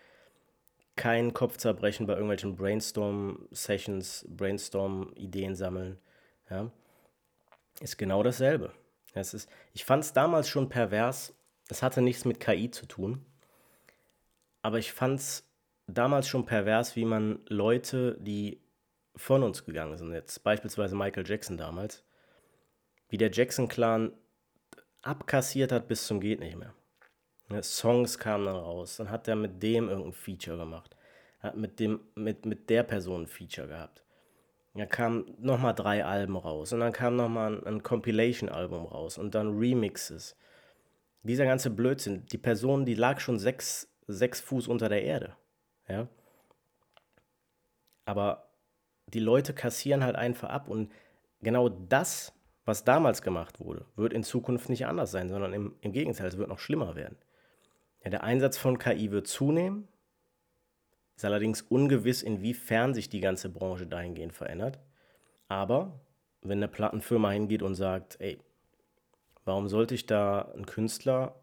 Kein 0.96 1.34
Kopfzerbrechen 1.34 2.06
bei 2.06 2.12
irgendwelchen 2.14 2.56
Brainstorm-Sessions, 2.56 4.26
Brainstorm-Ideen 4.28 5.56
sammeln. 5.56 5.98
Ja, 6.48 6.70
ist 7.80 7.98
genau 7.98 8.22
dasselbe. 8.22 8.72
Es 9.12 9.34
ist, 9.34 9.48
ich 9.72 9.84
fand 9.84 10.04
es 10.04 10.12
damals 10.12 10.48
schon 10.48 10.68
pervers, 10.68 11.34
es 11.68 11.82
hatte 11.82 12.02
nichts 12.02 12.24
mit 12.24 12.40
KI 12.40 12.70
zu 12.70 12.86
tun. 12.86 13.24
Aber 14.62 14.78
ich 14.78 14.92
fand 14.92 15.20
es 15.20 15.48
damals 15.86 16.28
schon 16.28 16.46
pervers, 16.46 16.96
wie 16.96 17.04
man 17.04 17.40
Leute, 17.48 18.16
die 18.20 18.60
von 19.16 19.42
uns 19.42 19.64
gegangen 19.64 19.96
sind, 19.96 20.12
jetzt 20.12 20.42
beispielsweise 20.42 20.96
Michael 20.96 21.26
Jackson 21.26 21.56
damals, 21.56 22.04
wie 23.08 23.18
der 23.18 23.30
Jackson-Clan 23.30 24.12
abkassiert 25.02 25.70
hat 25.70 25.86
bis 25.86 26.06
zum 26.06 26.20
geht 26.20 26.40
nicht 26.40 26.56
mehr. 26.56 26.74
Ne, 27.48 27.62
Songs 27.62 28.18
kamen 28.18 28.46
dann 28.46 28.56
raus, 28.56 28.96
dann 28.96 29.10
hat 29.10 29.28
er 29.28 29.36
mit 29.36 29.62
dem 29.62 29.88
irgendein 29.88 30.12
Feature 30.12 30.56
gemacht, 30.56 30.96
hat 31.40 31.56
mit, 31.56 31.78
dem, 31.78 32.00
mit, 32.14 32.46
mit 32.46 32.70
der 32.70 32.82
Person 32.82 33.22
ein 33.22 33.26
Feature 33.26 33.68
gehabt. 33.68 34.02
Da 34.74 34.86
kamen 34.86 35.36
nochmal 35.38 35.74
drei 35.74 36.04
Alben 36.04 36.36
raus 36.36 36.72
und 36.72 36.80
dann 36.80 36.92
kam 36.92 37.16
nochmal 37.16 37.54
ein, 37.54 37.66
ein 37.66 37.82
Compilation-Album 37.82 38.86
raus 38.86 39.18
und 39.18 39.34
dann 39.34 39.56
Remixes. 39.56 40.36
Dieser 41.22 41.44
ganze 41.44 41.70
Blödsinn, 41.70 42.26
die 42.26 42.38
Person, 42.38 42.84
die 42.84 42.94
lag 42.94 43.20
schon 43.20 43.38
sechs, 43.38 43.88
sechs 44.08 44.40
Fuß 44.40 44.66
unter 44.66 44.88
der 44.88 45.04
Erde. 45.04 45.36
Ja. 45.86 46.08
Aber 48.04 48.48
die 49.06 49.20
Leute 49.20 49.54
kassieren 49.54 50.02
halt 50.02 50.16
einfach 50.16 50.48
ab 50.48 50.68
und 50.68 50.90
genau 51.40 51.68
das, 51.68 52.32
was 52.64 52.84
damals 52.84 53.22
gemacht 53.22 53.60
wurde, 53.60 53.86
wird 53.94 54.12
in 54.12 54.24
Zukunft 54.24 54.70
nicht 54.70 54.86
anders 54.86 55.12
sein, 55.12 55.28
sondern 55.28 55.52
im, 55.52 55.76
im 55.82 55.92
Gegenteil, 55.92 56.26
es 56.26 56.36
wird 56.36 56.48
noch 56.48 56.58
schlimmer 56.58 56.96
werden. 56.96 57.16
Ja, 58.04 58.11
der 58.11 58.23
Einsatz 58.23 58.58
von 58.58 58.78
KI 58.78 59.11
wird 59.11 59.26
zunehmen, 59.26 59.88
ist 61.16 61.25
allerdings 61.25 61.62
ungewiss, 61.62 62.23
inwiefern 62.23 62.92
sich 62.92 63.08
die 63.08 63.20
ganze 63.20 63.49
Branche 63.49 63.87
dahingehend 63.87 64.34
verändert. 64.34 64.78
Aber 65.49 66.00
wenn 66.42 66.58
eine 66.58 66.68
Plattenfirma 66.68 67.30
hingeht 67.30 67.62
und 67.62 67.75
sagt, 67.75 68.20
ey, 68.20 68.38
warum 69.44 69.68
sollte 69.68 69.94
ich 69.94 70.06
da 70.06 70.42
einen 70.54 70.66
Künstler 70.66 71.40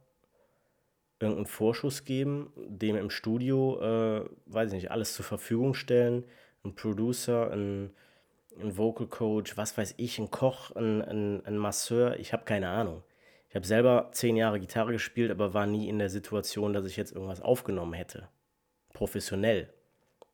irgendeinen 1.20 1.48
Vorschuss 1.48 2.03
geben, 2.03 2.51
dem 2.56 2.96
im 2.96 3.10
Studio, 3.10 3.80
äh, 3.82 4.30
weiß 4.48 4.68
ich 4.70 4.82
nicht, 4.82 4.91
alles 4.91 5.13
zur 5.13 5.25
Verfügung 5.25 5.74
stellen, 5.74 6.25
ein 6.63 6.75
Producer, 6.75 7.51
ein, 7.51 7.91
ein 8.60 8.77
Vocal 8.77 9.08
Coach, 9.08 9.58
was 9.58 9.77
weiß 9.77 9.96
ich, 9.98 10.20
ein 10.20 10.32
Koch, 10.32 10.72
ein, 10.75 11.01
ein, 11.01 11.46
ein 11.46 11.58
Masseur, 11.58 12.20
ich 12.20 12.34
habe 12.34 12.44
keine 12.44 12.70
Ahnung. 12.70 13.03
Ich 13.51 13.55
habe 13.55 13.67
selber 13.67 14.08
zehn 14.13 14.38
Jahre 14.38 14.62
Gitarre 14.62 14.93
gespielt, 14.93 15.29
aber 15.29 15.53
war 15.53 15.65
nie 15.65 15.89
in 15.89 16.00
der 16.00 16.10
Situation, 16.10 16.72
dass 16.72 16.86
ich 16.86 16.96
jetzt 16.96 17.12
irgendwas 17.12 17.41
aufgenommen 17.41 17.91
hätte. 17.91 18.29
Professionell, 18.93 19.74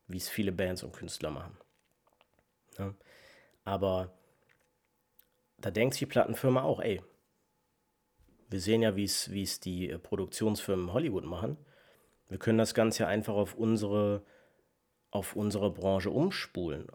wie 0.08 0.18
es 0.18 0.30
viele 0.30 0.52
Bands 0.52 0.84
und 0.84 0.94
Künstler 0.94 1.32
machen. 1.32 1.58
Ja. 2.78 2.94
Aber 3.66 4.14
da 5.58 5.72
denkt 5.72 5.96
sich 5.96 6.02
die 6.02 6.06
Plattenfirma 6.06 6.62
auch, 6.62 6.80
ey, 6.80 7.02
wir 8.52 8.60
sehen 8.60 8.84
ja, 8.84 8.96
wie 8.96 9.06
es 9.06 9.60
die 9.62 9.90
äh, 9.90 9.98
Produktionsfirmen 9.98 10.90
in 10.90 10.94
Hollywood 10.94 11.26
machen. 11.26 11.58
Wir 12.30 12.38
können 12.38 12.60
das 12.60 12.76
Ganze 12.76 13.02
ja 13.02 13.10
einfach 13.10 13.34
auf 13.34 13.56
unsere, 13.56 14.24
auf 15.10 15.36
unsere 15.36 15.72
Branche 15.72 16.12
umspulen, 16.12 16.88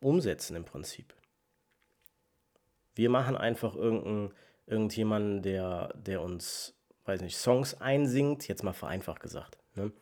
umsetzen 0.00 0.56
im 0.56 0.66
Prinzip. 0.66 1.14
Wir 2.94 3.08
machen 3.08 3.34
einfach 3.34 3.74
irgendeinen 3.74 4.34
irgendjemanden, 4.66 5.42
der, 5.42 5.94
der 5.94 6.22
uns, 6.22 6.74
weiß 7.04 7.20
nicht, 7.22 7.36
Songs 7.36 7.80
einsingt, 7.80 8.48
jetzt 8.48 8.62
mal 8.62 8.72
vereinfacht 8.72 9.20
gesagt. 9.20 9.58
Ne? 9.74 9.92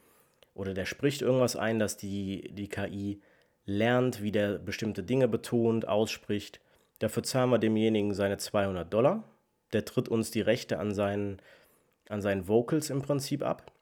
Oder 0.54 0.74
der 0.74 0.84
spricht 0.84 1.22
irgendwas 1.22 1.56
ein, 1.56 1.78
dass 1.78 1.96
die, 1.96 2.50
die 2.52 2.68
KI 2.68 3.22
lernt, 3.64 4.22
wie 4.22 4.32
der 4.32 4.58
bestimmte 4.58 5.02
Dinge 5.02 5.28
betont, 5.28 5.86
ausspricht. 5.86 6.60
Dafür 6.98 7.22
zahlen 7.22 7.50
wir 7.50 7.58
demjenigen 7.58 8.14
seine 8.14 8.38
200 8.38 8.92
Dollar 8.92 9.24
der 9.72 9.84
tritt 9.84 10.08
uns 10.08 10.30
die 10.30 10.40
Rechte 10.40 10.78
an 10.78 10.94
seinen, 10.94 11.40
an 12.08 12.22
seinen 12.22 12.48
Vocals 12.48 12.90
im 12.90 13.02
Prinzip 13.02 13.42
ab. 13.42 13.72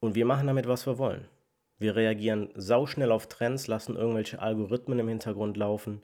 Und 0.00 0.14
wir 0.14 0.26
machen 0.26 0.46
damit, 0.46 0.68
was 0.68 0.86
wir 0.86 0.98
wollen. 0.98 1.28
Wir 1.78 1.96
reagieren 1.96 2.50
sauschnell 2.54 3.12
auf 3.12 3.26
Trends, 3.26 3.66
lassen 3.66 3.96
irgendwelche 3.96 4.40
Algorithmen 4.40 4.98
im 4.98 5.08
Hintergrund 5.08 5.56
laufen, 5.56 6.02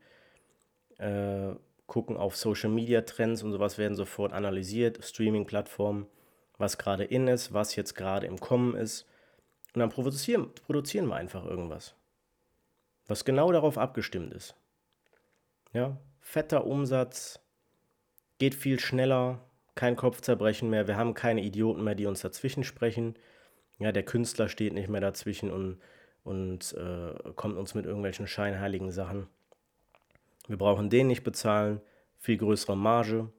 äh, 0.99 1.55
gucken 1.87 2.17
auf 2.17 2.37
Social 2.37 2.71
Media 2.71 3.03
Trends 3.03 3.43
und 3.43 3.53
sowas 3.53 3.79
werden 3.79 3.97
sofort 3.97 4.33
analysiert, 4.33 5.05
Streaming-Plattformen, 5.05 6.07
was 6.59 6.79
gerade 6.79 7.05
in 7.05 7.29
ist, 7.29 7.53
was 7.53 7.77
jetzt 7.77 7.95
gerade 7.95 8.27
im 8.27 8.39
Kommen 8.41 8.75
ist. 8.75 9.07
Und 9.75 9.81
dann 9.81 9.91
produzieren, 9.91 10.51
produzieren 10.67 11.07
wir 11.07 11.17
einfach 11.17 11.45
irgendwas, 11.45 11.95
was 13.07 13.25
genau 13.25 13.53
darauf 13.53 13.79
abgestimmt 13.79 14.33
ist. 14.35 14.55
Ja, 15.73 15.99
fetter 16.21 16.67
Umsatz, 16.67 17.41
geht 18.39 18.55
viel 18.55 18.79
schneller, 18.79 19.41
kein 19.75 19.97
Kopfzerbrechen 19.97 20.69
mehr, 20.69 20.87
wir 20.87 20.97
haben 20.97 21.15
keine 21.15 21.43
Idioten 21.43 21.83
mehr, 21.85 21.95
die 21.95 22.07
uns 22.07 22.21
dazwischen 22.21 22.65
sprechen. 22.65 23.17
Ja, 23.79 23.93
der 23.93 24.03
Künstler 24.03 24.49
steht 24.49 24.75
nicht 24.75 24.89
mehr 24.89 25.01
dazwischen 25.01 25.51
und, 25.51 25.79
und 26.25 26.75
äh, 26.75 27.33
kommt 27.35 27.57
uns 27.57 27.75
mit 27.75 27.87
irgendwelchen 27.87 28.27
scheinheiligen 28.27 28.93
Sachen. 28.93 29.29
Wir 30.53 30.59
brauchen 30.59 30.91
den 30.91 31.07
nicht 31.07 31.25
bezahlen, 31.25 31.81
viel 32.19 32.37
größere 32.37 32.77
Marge. 32.77 33.33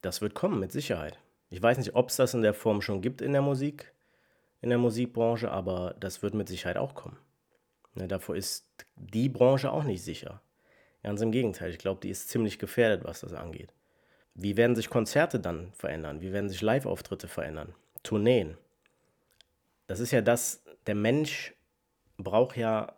Das 0.00 0.20
wird 0.20 0.36
kommen, 0.36 0.60
mit 0.60 0.70
Sicherheit. 0.70 1.18
Ich 1.50 1.60
weiß 1.60 1.76
nicht, 1.76 1.96
ob 1.96 2.08
es 2.08 2.14
das 2.14 2.34
in 2.34 2.42
der 2.42 2.54
Form 2.54 2.82
schon 2.82 3.02
gibt 3.02 3.20
in 3.20 3.32
der 3.32 3.42
Musik, 3.42 3.92
in 4.60 4.68
der 4.68 4.78
Musikbranche, 4.78 5.50
aber 5.50 5.96
das 5.98 6.22
wird 6.22 6.34
mit 6.34 6.46
Sicherheit 6.46 6.76
auch 6.76 6.94
kommen. 6.94 7.18
Ja, 7.96 8.06
davor 8.06 8.36
ist 8.36 8.64
die 8.94 9.28
Branche 9.28 9.72
auch 9.72 9.82
nicht 9.82 10.04
sicher. 10.04 10.40
Ganz 11.02 11.20
im 11.20 11.32
Gegenteil, 11.32 11.70
ich 11.70 11.78
glaube, 11.78 12.00
die 12.00 12.10
ist 12.10 12.28
ziemlich 12.28 12.60
gefährdet, 12.60 13.02
was 13.02 13.22
das 13.22 13.32
angeht. 13.32 13.72
Wie 14.34 14.56
werden 14.56 14.76
sich 14.76 14.88
Konzerte 14.88 15.40
dann 15.40 15.72
verändern? 15.72 16.20
Wie 16.20 16.32
werden 16.32 16.48
sich 16.48 16.62
Live-Auftritte 16.62 17.26
verändern? 17.26 17.74
Tourneen. 18.04 18.56
Das 19.88 19.98
ist 19.98 20.12
ja 20.12 20.20
das, 20.20 20.62
der 20.86 20.94
Mensch 20.94 21.56
braucht 22.18 22.56
ja, 22.56 22.95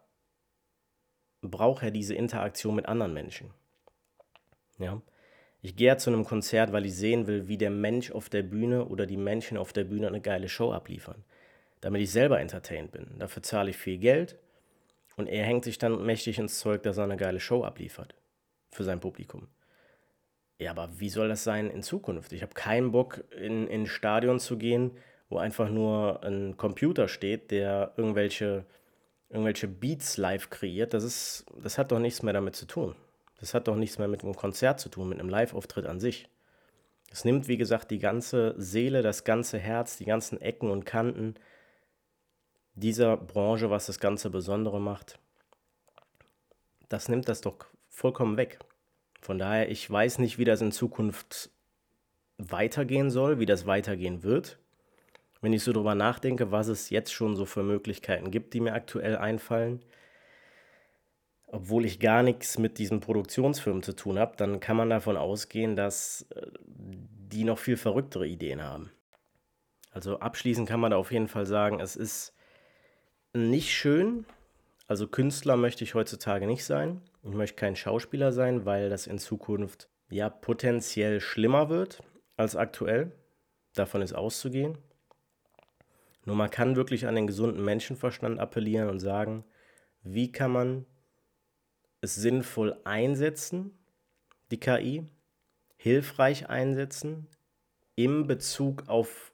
braucht 1.50 1.82
ja 1.82 1.90
diese 1.90 2.14
Interaktion 2.14 2.74
mit 2.74 2.86
anderen 2.86 3.14
Menschen. 3.14 3.50
Ja. 4.78 5.00
Ich 5.60 5.74
gehe 5.74 5.88
ja 5.88 5.98
zu 5.98 6.10
einem 6.10 6.24
Konzert, 6.24 6.72
weil 6.72 6.86
ich 6.86 6.94
sehen 6.94 7.26
will, 7.26 7.48
wie 7.48 7.58
der 7.58 7.70
Mensch 7.70 8.12
auf 8.12 8.28
der 8.28 8.42
Bühne 8.42 8.84
oder 8.84 9.06
die 9.06 9.16
Menschen 9.16 9.58
auf 9.58 9.72
der 9.72 9.84
Bühne 9.84 10.06
eine 10.06 10.20
geile 10.20 10.48
Show 10.48 10.72
abliefern. 10.72 11.24
Damit 11.80 12.02
ich 12.02 12.12
selber 12.12 12.40
entertained 12.40 12.92
bin. 12.92 13.18
Dafür 13.18 13.42
zahle 13.42 13.70
ich 13.70 13.76
viel 13.76 13.98
Geld 13.98 14.38
und 15.16 15.26
er 15.26 15.44
hängt 15.44 15.64
sich 15.64 15.78
dann 15.78 16.04
mächtig 16.04 16.38
ins 16.38 16.60
Zeug, 16.60 16.82
dass 16.84 16.98
er 16.98 17.04
eine 17.04 17.16
geile 17.16 17.40
Show 17.40 17.64
abliefert. 17.64 18.14
Für 18.70 18.84
sein 18.84 19.00
Publikum. 19.00 19.48
Ja, 20.60 20.72
aber 20.72 20.88
wie 20.98 21.08
soll 21.08 21.28
das 21.28 21.44
sein 21.44 21.70
in 21.70 21.82
Zukunft? 21.82 22.32
Ich 22.32 22.42
habe 22.42 22.54
keinen 22.54 22.90
Bock, 22.90 23.24
in, 23.36 23.68
in 23.68 23.82
ein 23.82 23.86
Stadion 23.86 24.40
zu 24.40 24.58
gehen, 24.58 24.92
wo 25.28 25.38
einfach 25.38 25.70
nur 25.70 26.22
ein 26.24 26.56
Computer 26.56 27.06
steht, 27.06 27.50
der 27.50 27.92
irgendwelche, 27.96 28.64
irgendwelche 29.30 29.68
Beats 29.68 30.16
live 30.16 30.50
kreiert. 30.50 30.94
Das, 30.94 31.04
ist, 31.04 31.46
das 31.62 31.78
hat 31.78 31.92
doch 31.92 31.98
nichts 31.98 32.22
mehr 32.22 32.32
damit 32.32 32.56
zu 32.56 32.66
tun. 32.66 32.94
Das 33.40 33.54
hat 33.54 33.68
doch 33.68 33.76
nichts 33.76 33.98
mehr 33.98 34.08
mit 34.08 34.22
einem 34.22 34.34
Konzert 34.34 34.80
zu 34.80 34.88
tun, 34.88 35.08
mit 35.08 35.20
einem 35.20 35.28
Live-Auftritt 35.28 35.86
an 35.86 36.00
sich. 36.00 36.28
Es 37.10 37.24
nimmt, 37.24 37.48
wie 37.48 37.56
gesagt, 37.56 37.90
die 37.90 37.98
ganze 37.98 38.54
Seele, 38.58 39.02
das 39.02 39.24
ganze 39.24 39.58
Herz, 39.58 39.96
die 39.96 40.04
ganzen 40.04 40.40
Ecken 40.40 40.70
und 40.70 40.84
Kanten 40.84 41.34
dieser 42.74 43.16
Branche, 43.16 43.70
was 43.70 43.86
das 43.86 43.98
Ganze 43.98 44.30
Besondere 44.30 44.80
macht. 44.80 45.18
Das 46.88 47.08
nimmt 47.08 47.28
das 47.28 47.40
doch 47.40 47.66
vollkommen 47.88 48.36
weg. 48.36 48.58
Von 49.20 49.38
daher, 49.38 49.70
ich 49.70 49.90
weiß 49.90 50.18
nicht, 50.18 50.38
wie 50.38 50.44
das 50.44 50.60
in 50.60 50.72
Zukunft 50.72 51.50
weitergehen 52.38 53.10
soll, 53.10 53.40
wie 53.40 53.46
das 53.46 53.66
weitergehen 53.66 54.22
wird. 54.22 54.58
Wenn 55.40 55.52
ich 55.52 55.62
so 55.62 55.72
drüber 55.72 55.94
nachdenke, 55.94 56.50
was 56.50 56.68
es 56.68 56.90
jetzt 56.90 57.12
schon 57.12 57.36
so 57.36 57.44
für 57.44 57.62
Möglichkeiten 57.62 58.30
gibt, 58.30 58.54
die 58.54 58.60
mir 58.60 58.74
aktuell 58.74 59.16
einfallen, 59.16 59.84
obwohl 61.46 61.84
ich 61.84 62.00
gar 62.00 62.22
nichts 62.22 62.58
mit 62.58 62.78
diesen 62.78 63.00
Produktionsfirmen 63.00 63.82
zu 63.82 63.94
tun 63.94 64.18
habe, 64.18 64.36
dann 64.36 64.60
kann 64.60 64.76
man 64.76 64.90
davon 64.90 65.16
ausgehen, 65.16 65.76
dass 65.76 66.26
äh, 66.34 66.46
die 66.66 67.44
noch 67.44 67.58
viel 67.58 67.76
verrücktere 67.76 68.26
Ideen 68.26 68.62
haben. 68.62 68.90
Also 69.90 70.18
abschließend 70.18 70.68
kann 70.68 70.80
man 70.80 70.90
da 70.90 70.96
auf 70.96 71.12
jeden 71.12 71.28
Fall 71.28 71.46
sagen, 71.46 71.80
es 71.80 71.96
ist 71.96 72.34
nicht 73.32 73.72
schön. 73.72 74.26
Also 74.86 75.06
Künstler 75.06 75.56
möchte 75.56 75.84
ich 75.84 75.94
heutzutage 75.94 76.46
nicht 76.46 76.64
sein. 76.64 77.00
Ich 77.22 77.34
möchte 77.34 77.56
kein 77.56 77.76
Schauspieler 77.76 78.32
sein, 78.32 78.64
weil 78.64 78.90
das 78.90 79.06
in 79.06 79.18
Zukunft 79.18 79.88
ja 80.10 80.28
potenziell 80.30 81.20
schlimmer 81.20 81.68
wird 81.68 82.02
als 82.36 82.56
aktuell. 82.56 83.12
Davon 83.74 84.02
ist 84.02 84.14
auszugehen. 84.14 84.78
Nur 86.24 86.36
man 86.36 86.50
kann 86.50 86.76
wirklich 86.76 87.06
an 87.06 87.14
den 87.14 87.26
gesunden 87.26 87.64
Menschenverstand 87.64 88.38
appellieren 88.38 88.88
und 88.88 89.00
sagen, 89.00 89.44
wie 90.02 90.30
kann 90.32 90.52
man 90.52 90.86
es 92.00 92.14
sinnvoll 92.14 92.78
einsetzen, 92.84 93.78
die 94.50 94.60
KI, 94.60 95.04
hilfreich 95.76 96.48
einsetzen, 96.48 97.28
im 97.94 98.26
Bezug 98.26 98.88
auf, 98.88 99.32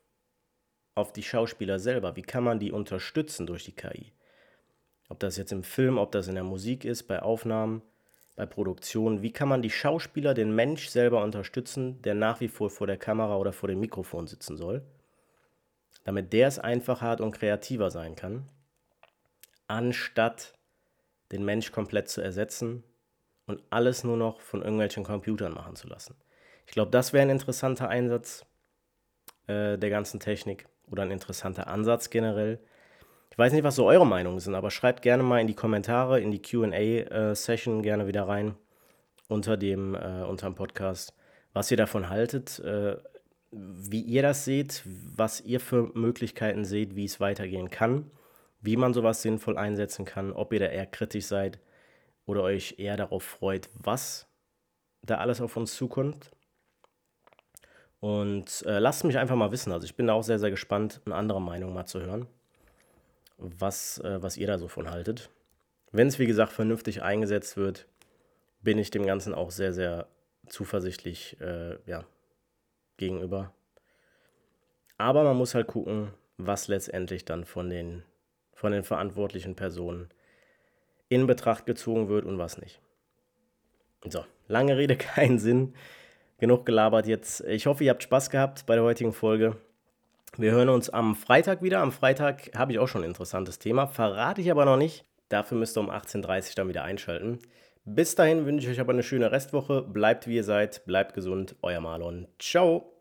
auf 0.95 1.13
die 1.13 1.23
Schauspieler 1.23 1.79
selber. 1.79 2.17
Wie 2.17 2.23
kann 2.23 2.45
man 2.45 2.59
die 2.59 2.73
unterstützen 2.73 3.47
durch 3.47 3.65
die 3.65 3.75
KI? 3.75 4.13
Ob 5.09 5.21
das 5.21 5.37
jetzt 5.37 5.53
im 5.53 5.63
Film, 5.63 5.99
ob 5.99 6.13
das 6.13 6.29
in 6.29 6.35
der 6.35 6.45
Musik 6.45 6.85
ist, 6.85 7.05
bei 7.05 7.21
Aufnahmen, 7.21 7.83
bei 8.37 8.47
Produktionen. 8.47 9.23
Wie 9.23 9.33
kann 9.33 9.49
man 9.49 9.63
die 9.63 9.71
Schauspieler, 9.71 10.35
den 10.35 10.55
Mensch 10.55 10.89
selber 10.89 11.23
unterstützen, 11.23 12.01
der 12.03 12.15
nach 12.15 12.41
wie 12.41 12.49
vor 12.49 12.71
vor 12.71 12.87
der 12.87 12.97
Kamera 12.97 13.37
oder 13.37 13.53
vor 13.53 13.69
dem 13.69 13.81
Mikrofon 13.81 14.27
sitzen 14.27 14.57
soll, 14.57 14.83
damit 16.05 16.33
der 16.33 16.49
es 16.49 16.59
einfacher 16.59 17.07
hat 17.09 17.21
und 17.21 17.33
kreativer 17.33 17.91
sein 17.91 18.15
kann, 18.15 18.47
anstatt 19.67 20.55
den 21.33 21.45
Mensch 21.45 21.73
komplett 21.73 22.09
zu 22.09 22.21
ersetzen 22.21 22.85
und 23.47 23.63
alles 23.71 24.05
nur 24.05 24.17
noch 24.17 24.41
von 24.41 24.63
irgendwelchen 24.63 25.05
Computern 25.05 25.55
machen 25.55 25.77
zu 25.77 25.89
lassen. 25.89 26.17
Ich 26.67 26.73
glaube, 26.73 26.91
das 26.91 27.13
wäre 27.13 27.23
ein 27.23 27.31
interessanter 27.31 27.89
Einsatz 27.89 28.45
äh, 29.47 29.77
der 29.77 29.91
ganzen 29.91 30.21
Technik 30.21 30.67
oder 30.91 31.03
ein 31.03 31.11
interessanter 31.11 31.67
Ansatz 31.67 32.11
generell. 32.11 32.61
Ich 33.31 33.39
weiß 33.39 33.53
nicht, 33.53 33.65
was 33.65 33.75
so 33.75 33.87
eure 33.87 34.07
Meinungen 34.07 34.39
sind, 34.39 34.55
aber 34.55 34.71
schreibt 34.71 35.03
gerne 35.03 35.23
mal 35.23 35.41
in 35.41 35.47
die 35.47 35.57
Kommentare, 35.57 36.21
in 36.21 36.31
die 36.31 36.41
QA-Session 36.41 37.83
gerne 37.83 38.07
wieder 38.07 38.29
rein 38.29 38.55
unter 39.29 39.57
dem, 39.57 39.95
äh, 39.95 40.23
unter 40.23 40.49
dem 40.49 40.55
Podcast, 40.55 41.15
was 41.53 41.71
ihr 41.71 41.77
davon 41.77 42.09
haltet, 42.09 42.59
äh, 42.61 42.97
wie 43.55 44.01
ihr 44.01 44.23
das 44.23 44.45
seht, 44.45 44.83
was 44.85 45.41
ihr 45.41 45.61
für 45.61 45.91
Möglichkeiten 45.95 46.65
seht, 46.65 46.97
wie 46.97 47.05
es 47.05 47.21
weitergehen 47.21 47.71
kann, 47.71 48.11
wie 48.61 48.77
man 48.77 48.95
sowas 48.95 49.23
sinnvoll 49.23 49.57
einsetzen 49.57 50.05
kann, 50.05 50.33
ob 50.33 50.53
ihr 50.53 50.61
da 50.61 50.67
eher 50.67 50.87
kritisch 50.87 51.27
seid 51.27 51.61
oder 52.27 52.43
euch 52.43 52.77
eher 52.79 52.97
darauf 52.97 53.23
freut, 53.23 53.69
was 53.75 54.27
da 55.03 55.19
alles 55.19 55.41
auf 55.41 55.57
uns 55.57 55.75
zukommt. 55.75 56.31
Und 58.01 58.63
äh, 58.67 58.79
lasst 58.81 59.05
mich 59.05 59.17
einfach 59.19 59.37
mal 59.37 59.53
wissen. 59.53 59.73
Also 59.73 59.87
ich 59.87 59.95
bin 59.95 60.07
da 60.07 60.13
auch 60.13 60.23
sehr, 60.23 60.39
sehr 60.39 60.51
gespannt, 60.51 61.01
eine 61.07 61.15
andere 61.15 61.41
Meinung 61.41 61.73
mal 61.73 61.87
zu 61.87 62.01
hören, 62.01 62.27
was, 63.39 63.99
äh, 63.99 64.23
was 64.23 64.37
ihr 64.37 64.47
da 64.47 64.59
so 64.59 64.69
von 64.69 64.91
haltet. 64.91 65.31
Wenn 65.93 66.09
es, 66.09 66.19
wie 66.19 66.27
gesagt, 66.27 66.53
vernünftig 66.53 67.03
eingesetzt 67.03 67.57
wird, 67.57 67.87
bin 68.61 68.79
ich 68.79 68.91
dem 68.91 69.07
Ganzen 69.07 69.33
auch 69.33 69.51
sehr, 69.51 69.73
sehr 69.73 70.09
zuversichtlich 70.49 71.41
äh, 71.41 71.79
ja, 71.87 72.05
gegenüber. 72.97 73.53
Aber 74.99 75.25
man 75.25 75.37
muss 75.37 75.55
halt 75.55 75.67
gucken, 75.67 76.13
was 76.37 76.69
letztendlich 76.69 77.25
dann 77.25 77.45
von 77.45 77.71
den, 77.71 78.03
von 78.53 78.73
den 78.73 78.85
verantwortlichen 78.85 79.57
Personen 79.57 80.09
in 81.09 81.27
Betracht 81.27 81.67
gezogen 81.67 82.09
wird 82.09 82.25
und 82.25 82.39
was 82.39 82.59
nicht. 82.59 82.81
So, 84.09 84.25
lange 84.49 84.77
Rede, 84.77 84.97
keinen 84.97 85.39
Sinn. 85.39 85.75
Genug 86.39 86.67
gelabert 86.67 87.07
jetzt. 87.07 87.41
Ich 87.43 87.67
hoffe, 87.67 87.85
ihr 87.85 87.91
habt 87.91 88.03
Spaß 88.03 88.31
gehabt 88.31 88.67
bei 88.67 88.75
der 88.75 88.85
heutigen 88.85 89.13
Folge. 89.13 89.57
Wir 90.37 90.51
hören 90.51 90.69
uns 90.69 90.91
am 90.91 91.15
Freitag 91.15 91.63
wieder. 91.63 91.81
Am 91.81 91.93
Freitag 91.93 92.51
habe 92.57 92.73
ich 92.73 92.81
auch 92.81 92.89
schon 92.89 93.03
ein 93.03 93.09
interessantes 93.09 93.61
Thema, 93.61 93.87
verrate 93.87 94.41
ich 94.41 94.51
aber 94.51 94.65
noch 94.65 94.77
nicht. 94.77 95.05
Dafür 95.29 95.57
müsst 95.57 95.77
ihr 95.77 95.81
um 95.81 95.91
18.30 95.91 96.51
Uhr 96.51 96.55
dann 96.57 96.69
wieder 96.69 96.83
einschalten. 96.83 97.39
Bis 97.85 98.15
dahin 98.15 98.47
wünsche 98.47 98.67
ich 98.67 98.73
euch 98.73 98.81
aber 98.81 98.93
eine 98.93 99.03
schöne 99.03 99.31
Restwoche. 99.31 99.83
Bleibt 99.83 100.27
wie 100.27 100.37
ihr 100.37 100.45
seid, 100.45 100.87
bleibt 100.87 101.15
gesund. 101.15 101.57
Euer 101.63 101.81
Marlon. 101.81 102.29
Ciao. 102.39 102.94